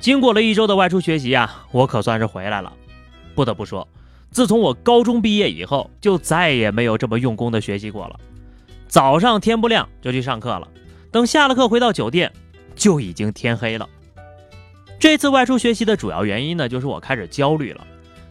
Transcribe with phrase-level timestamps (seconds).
[0.00, 2.72] 经过了一周的外出学习啊，我可算是回来了。
[3.34, 3.86] 不得不说，
[4.30, 8.18] 自从我高中毕业以后，就再也没有这么用功的学习过了。
[8.86, 10.66] 早上天不亮就去上课了，
[11.10, 12.32] 等下了课回到酒店，
[12.74, 13.88] 就已经天黑了。
[14.98, 17.86] 这次外出学习的主要原因呢，就是我开始焦虑了。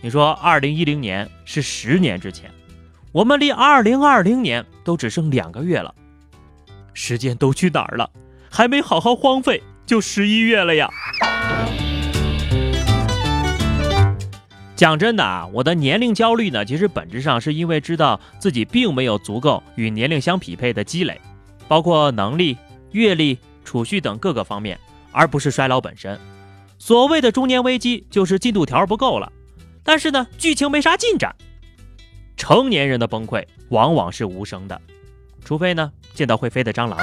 [0.00, 2.50] 你说，二零一零年是十年之前，
[3.12, 5.94] 我们离二零二零年都只剩两个月了，
[6.94, 8.10] 时间都去哪儿了？
[8.50, 10.88] 还没好好荒废，就十一月了呀！
[14.76, 21.20] 讲真的啊，我的年龄焦虑呢，其实本质上是因为知道自己并没有足够与年龄相匹配的积累，
[21.66, 22.56] 包括能力、
[22.92, 24.78] 阅历、储蓄等各个方面，
[25.10, 26.16] 而不是衰老本身。
[26.78, 29.32] 所谓的中年危机，就是进度条不够了，
[29.82, 31.34] 但是呢，剧情没啥进展。
[32.36, 34.80] 成年人的崩溃往往是无声的，
[35.44, 36.96] 除非呢见到会飞的蟑螂。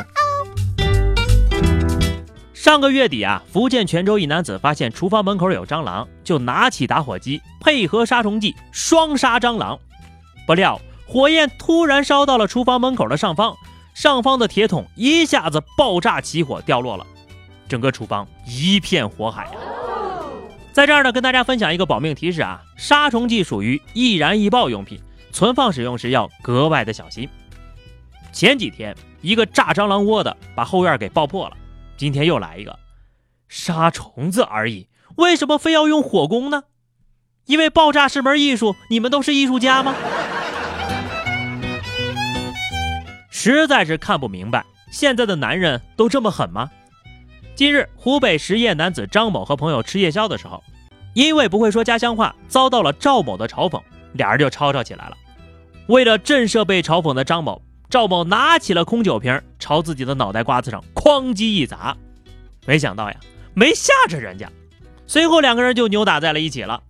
[2.68, 9.80] 上个月底啊，福建泉州一男子发现厨房门口有蟑螂，就拿起打火机配合杀虫剂双杀蟑螂。
[10.46, 13.56] 不料火焰突然烧到了厨房门口的上方，
[13.94, 17.08] 上方的铁桶一下子爆炸起火掉落了，
[17.70, 19.52] 整个厨房一片火海呀！
[20.74, 25.00] 在这儿呢，跟大家分享一个保命提示啊，杀虫剂属于易燃易爆用品，
[25.32, 27.30] 存放使用时要格外的小心。
[28.34, 31.56] 前几天一个炸蟑螂窝的把后院给爆破了。
[31.98, 32.78] 今天又来一个，
[33.50, 36.66] 杀虫子而已，为什么非要用火攻呢？
[37.48, 39.96] 因为爆炸是门艺术，你们都是艺术家吗？
[43.32, 46.70] 实在是看不明白，现在的男人都这么狠吗？
[47.56, 50.64] 近日，湖北十堰男子张某和朋友吃夜宵的时候，
[51.16, 53.82] 因为不会说家乡话，遭到了赵某的嘲讽，
[54.14, 55.18] 俩人就吵吵起来了。
[55.88, 57.60] 为了震慑被嘲讽的张某。
[57.90, 61.96] 赵某拿起了空酒瓶，朝自己的脑袋瓜子上哐叽一砸，
[62.66, 63.18] 没想到呀，
[63.54, 64.52] 没吓着人家。
[65.06, 66.84] 随后两个人就扭打在了一起了。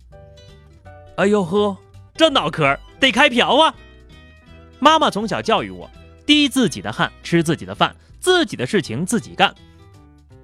[1.16, 1.76] 哎呦呵，
[2.14, 3.74] 这脑壳得开瓢啊！
[4.80, 5.88] 妈妈从小教育我，
[6.26, 9.54] 滴自己的汗，吃自己的饭，自己的事情自己干，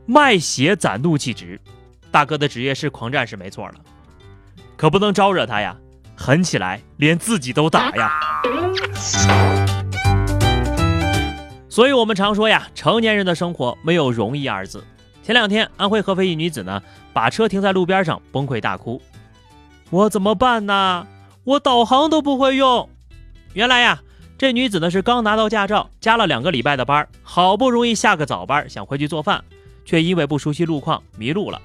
[0.06, 1.60] 卖血攒怒气值。
[2.12, 3.74] 大哥的职业是狂战士，没错了，
[4.76, 5.76] 可不能招惹他呀，
[6.16, 8.12] 狠起来连自己都打呀。
[11.74, 14.84] 所以，我们常说呀，成年人的生活没有容易二字。
[15.24, 16.80] 前两天，安徽合肥一女子呢，
[17.12, 19.02] 把车停在路边上，崩溃大哭
[19.90, 21.04] ：“我怎么办呢？
[21.42, 22.88] 我导航都不会用。”
[23.54, 24.00] 原来呀，
[24.38, 29.42] 这女子呢是刚拿到驾照，加了两个礼拜的班，好不容易下个早班，想回去做饭，
[29.84, 31.60] 却因为不熟悉路况迷路了。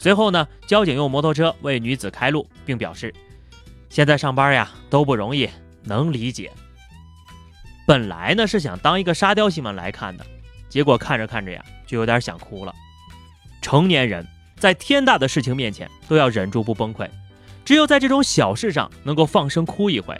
[0.00, 3.14] 随后呢，交警用摩托车为女子开路，并表示
[3.88, 5.48] ：“现在上班呀都不容易，
[5.84, 6.50] 能理解。”
[7.86, 10.24] 本来呢是想当一个沙雕新闻来看的，
[10.68, 12.74] 结果看着看着呀，就有点想哭了。
[13.60, 17.08] 成年人在天大的事情面前都要忍住不崩溃，
[17.64, 20.18] 只有在这种小事上能够放声哭一回，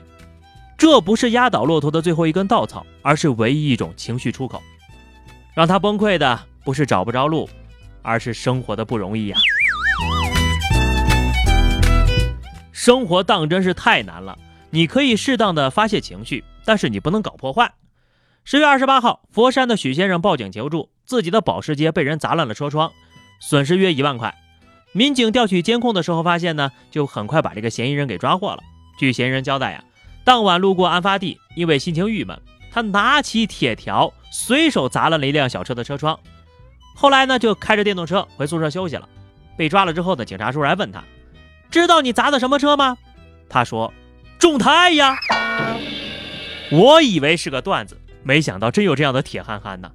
[0.76, 4.62] 这不是压倒骆驼的最后一根稻草，而是唯一一种情绪出口。
[5.54, 7.48] 让他崩溃的不是找不着路，
[8.02, 9.38] 而是生活的不容易呀。
[12.72, 14.36] 生活当真是太难了，
[14.69, 16.44] 你可以适当的发泄情绪。
[16.64, 17.75] 但是你不能搞破坏。
[18.44, 22.92] 十月二十八号，佛山的许先生报警求助，自己的保时捷被人砸烂了车窗，
[23.41, 24.34] 损失约一万块。
[24.92, 28.60] 民警调取监控的时候发现呢，就很快把这个嫌疑人给抓获了。
[28.98, 29.82] 据嫌疑人交代呀，
[30.25, 36.19] 当晚路过案发地，因为心情郁闷，他拿起铁条随手砸烂了一辆小车的车窗。
[36.94, 39.08] 后来呢，就开着电动车回宿舍休息了。
[39.56, 41.02] 被抓了之后呢，警察叔叔还问他，
[41.70, 42.96] 知道你砸的什么车吗？
[43.49, 43.93] 他说，
[44.38, 45.17] 众泰呀。
[46.75, 49.93] 我以为是个段子，没想到真有这样的铁憨憨呢。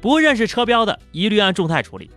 [0.00, 2.08] 不认识车标的，一律按众泰处理。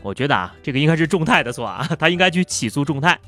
[0.00, 3.18] 我觉得啊，这个应该是众泰的错啊，他应该去起诉众泰。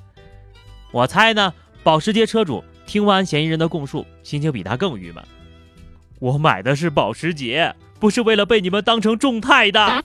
[0.93, 1.53] 我猜呢，
[1.83, 5.23] 保时捷车主听完嫌疑人的供述，心情比他更郁闷。
[6.21, 10.03] 我买的是保时捷，不是为了被你们当成众泰的。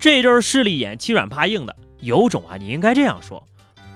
[0.00, 2.56] 这就是势利眼、欺软怕硬的，有种啊！
[2.56, 3.46] 你应该这样说：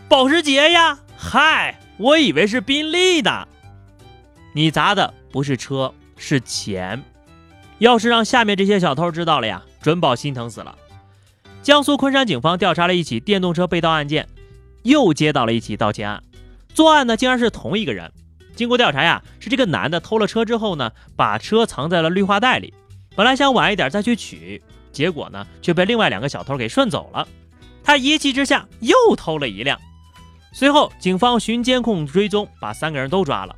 [0.09, 1.81] 保时捷呀，嗨。
[2.01, 3.47] 我以为是宾利的，
[4.55, 7.05] 你砸的不是车，是钱。
[7.79, 10.79] 要是让下面这些小偷知道了呀，准保心疼死了。
[11.63, 14.27] 江苏昆山警方调查了一起电动车被盗案件，
[14.83, 16.23] 又接到了一起盗窃案。
[16.73, 18.11] 作案呢，竟然是同一个人。
[18.57, 22.73] 经过调查呀，是这个男的偷了车之后呢，把车藏在了绿化带里，
[23.15, 27.29] 本来想晚一点再去取，结果呢，却被另外两个小偷给顺走了。
[27.85, 29.79] 他一气之下又偷了一辆。
[30.53, 33.55] 随后，警方循监控追踪，把三个人都抓了。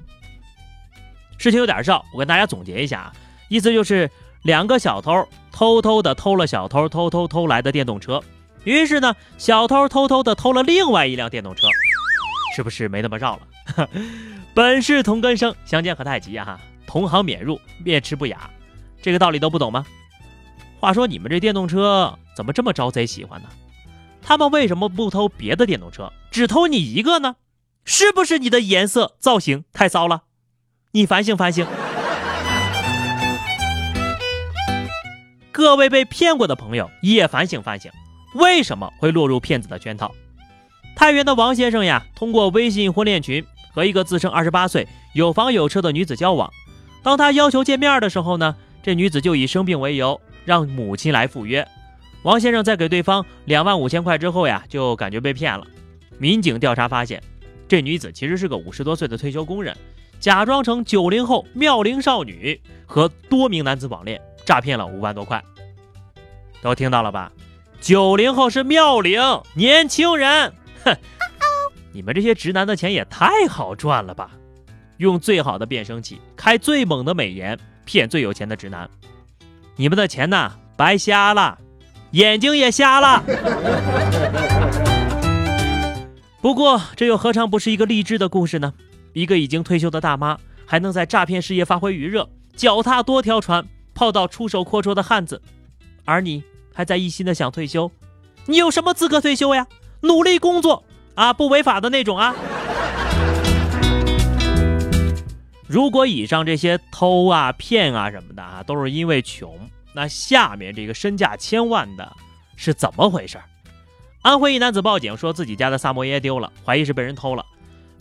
[1.39, 3.13] 事情有点绕，我跟大家总结一下啊，
[3.49, 4.11] 意思就是
[4.43, 8.23] 两个小偷偷偷的偷了小偷偷偷偷来的电动车，
[8.65, 11.67] 于是呢，小偷偷偷的偷了另外一辆电动车，
[12.55, 13.89] 是不是没那么绕了？
[14.55, 16.45] 本是同根生，相煎何太急啊！
[16.45, 18.51] 哈，同行免入，面吃不雅，
[19.01, 19.85] 这个道理都不懂吗？
[20.79, 23.49] 话说你们这电动车怎么这么招贼喜欢呢？
[24.23, 27.37] 他们为什么不偷别的电动车，只偷你一个呢？
[27.85, 30.23] 是不是你的颜色造型太骚了？
[30.93, 31.67] 你反省反省。
[35.51, 37.91] 各位被骗过的朋友也反省反省，
[38.35, 40.13] 为什么会落入骗子的圈套？
[40.95, 46.51] 太原的王先生呀，通过微信婚恋群和一个自称二十八岁、有房有车的女子交往。
[47.03, 51.67] 当他要求见面的时候呢，这女子就以生病为由，让母亲来赴约。
[52.23, 55.67] 王先生在给对方两万五千块之后呀，就感觉被骗了。
[56.19, 57.21] 民警调查发现，
[57.67, 59.77] 这女子其实是个五十多岁的退休工人，
[60.21, 65.43] 假装成九零后妙龄少女，和多名男子网恋，诈骗了五万多块。
[66.61, 67.33] 都听到了吧？
[67.81, 69.21] 九零后是妙龄
[69.55, 70.53] 年轻人，
[70.85, 70.97] 哼！
[71.93, 74.31] 你们这些直男的钱也太好赚了吧？
[74.99, 78.89] 用最好的变声器，开最猛的美颜，骗最有钱的直男，
[79.75, 81.59] 你们的钱呐，白瞎了。
[82.13, 83.23] 眼睛也瞎了。
[86.41, 88.73] 不过，这又何尝不是一个励志的故事呢？
[89.13, 90.37] 一个已经退休的大妈，
[90.67, 93.65] 还能在诈骗事业发挥余热，脚踏多条船，
[93.95, 95.41] 泡到出手阔绰的汉子。
[96.05, 96.43] 而你
[96.75, 97.91] 还在一心的想退休，
[98.47, 99.67] 你有什么资格退休呀？
[100.01, 100.85] 努力工作
[101.15, 102.35] 啊，不违法的那种啊。
[105.67, 109.59] 如果以上这些偷啊、骗啊什么的啊，都是因为穷。
[109.93, 112.11] 那下面这个身价千万的
[112.57, 113.39] 是怎么回事？
[114.23, 117.45] 安徽一男子报警说自己家的萨摩耶丢了，怀疑是被人偷了。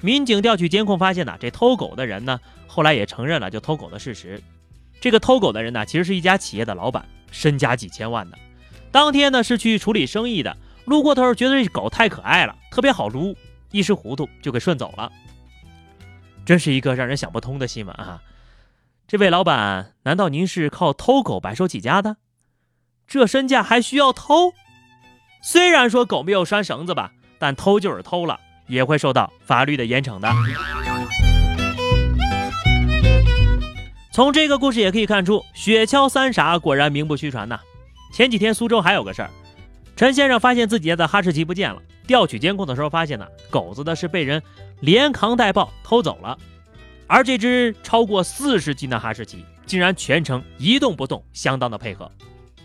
[0.01, 4.41] 民警调取监控发现呢，这偷狗的人呢，后来也承认了就偷狗的事实。
[4.99, 8.37] 这个偷狗的人呢，其实是一家企业的老板，身家几千万的。
[8.91, 10.55] 当天呢是去处理生意的，
[10.85, 13.35] 路过的时候觉得这狗太可爱了，特别好撸，
[13.71, 15.11] 一时糊涂就给顺走了。
[16.45, 18.21] 真是一个让人想不通的新闻啊！
[19.11, 22.15] 这位老板，难道您是靠偷狗白手起家的？
[23.05, 24.53] 这身价还需要偷？
[25.43, 30.31] 虽然说狗没有拴绳子吧，但偷就是偷了，也会受到法律的严惩的。
[34.13, 37.59] 从这个故事也可以看出，雪橇三傻果然名不虚传呐。
[38.13, 39.29] 前几天苏州还有个事儿，
[39.97, 44.41] 陈先生发现自己家的哈士奇不见了，调取监控的时候发现呢，狗子的是被人
[44.79, 46.37] 连扛带抱偷走了。
[47.11, 52.09] 而这只超过四十斤的哈士奇竟然全程一动不动，相当的配合。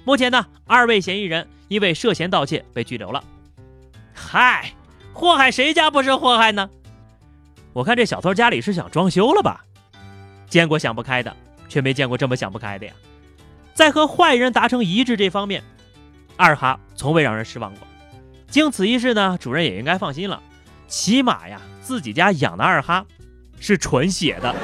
[0.04, 3.24] 目前呢，二位嫌疑人因为涉嫌盗窃被拘留了。
[4.14, 4.72] 嗨，
[5.12, 6.70] 祸害谁家不是祸害呢？
[7.72, 9.64] 我看这小偷家里是想装修了吧？
[10.48, 11.36] 见过想不开的，
[11.68, 12.92] 却没见过这么想不开的呀。
[13.74, 15.60] 在和坏人达成一致这方面，
[16.36, 17.88] 二哈从未让人失望过。
[18.46, 20.40] 经此一事呢，主任也应该放心了，
[20.86, 23.04] 起码呀，自己家养的二哈。
[23.58, 24.54] 是纯血的。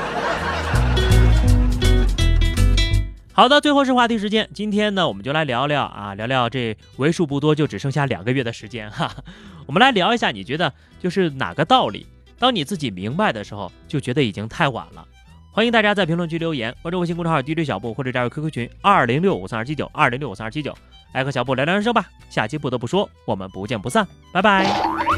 [3.34, 4.48] 好的，最后是话题时间。
[4.52, 9.10] 今天呢，我们就来聊聊啊，聊聊这为数不多就只剩下两个月的时间哈。
[9.66, 12.06] 我们来聊一下，你觉得就是哪个道理？
[12.38, 15.06] 当你自己明白的时候，就觉得已经太晚了。
[15.50, 20.76] 欢迎大家在评论区留言，关注微信公众号 DJ 小布，或者加入 QQ 群二零六五三二七九二零六五三二七九，
[21.14, 22.04] 来和小布聊聊人生吧。
[22.28, 25.11] 下期不得不说，我们不见不散，拜拜。